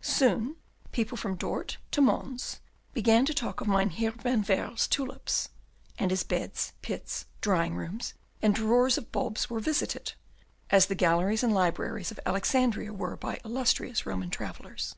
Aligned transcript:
Soon 0.00 0.54
people 0.92 1.16
from 1.16 1.34
Dort 1.34 1.78
to 1.90 2.00
Mons 2.00 2.60
began 2.94 3.26
to 3.26 3.34
talk 3.34 3.60
of 3.60 3.66
Mynheer 3.66 4.12
van 4.12 4.42
Baerle's 4.42 4.86
tulips; 4.86 5.48
and 5.98 6.12
his 6.12 6.22
beds, 6.22 6.74
pits, 6.80 7.26
drying 7.40 7.74
rooms, 7.74 8.14
and 8.40 8.54
drawers 8.54 8.96
of 8.98 9.10
bulbs 9.10 9.50
were 9.50 9.58
visited, 9.58 10.12
as 10.70 10.86
the 10.86 10.94
galleries 10.94 11.42
and 11.42 11.52
libraries 11.52 12.12
of 12.12 12.20
Alexandria 12.24 12.92
were 12.92 13.16
by 13.16 13.40
illustrious 13.44 14.06
Roman 14.06 14.30
travellers. 14.30 14.94